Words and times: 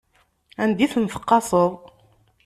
Anda 0.63 0.81
i 0.85 0.87
ten-tqaseḍ? 0.93 1.71